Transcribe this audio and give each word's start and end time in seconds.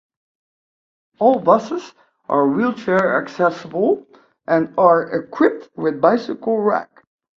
All 1.19 1.39
buses 1.39 1.93
are 2.27 2.47
wheelchair 2.47 3.21
accessible 3.21 4.07
and 4.47 4.73
are 4.75 5.03
equipped 5.15 5.69
with 5.77 6.01
bicycle 6.01 6.57
racks. 6.57 7.03